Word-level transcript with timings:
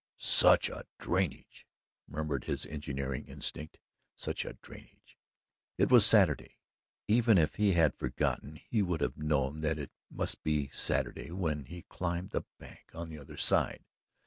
"Such 0.17 0.67
a 0.67 0.87
drainage," 0.97 1.67
murmured 2.07 2.45
his 2.45 2.65
engineering 2.65 3.27
instinct. 3.27 3.77
"Such 4.15 4.45
a 4.45 4.53
drainage!" 4.59 5.19
It 5.77 5.91
was 5.91 6.03
Saturday. 6.07 6.57
Even 7.07 7.37
if 7.37 7.53
he 7.57 7.73
had 7.73 7.93
forgotten 7.93 8.55
he 8.55 8.81
would 8.81 9.01
have 9.01 9.19
known 9.19 9.61
that 9.61 9.77
it 9.77 9.91
must 10.09 10.41
be 10.41 10.69
Saturday 10.69 11.29
when 11.29 11.65
he 11.65 11.83
climbed 11.83 12.31
the 12.31 12.45
bank 12.57 12.89
on 12.95 13.09
the 13.09 13.19
other 13.19 13.37
side. 13.37 13.83